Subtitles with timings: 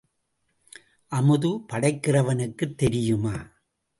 [1.07, 3.35] அமுது படைக்கிறவனுக்குத் தெரியுமா?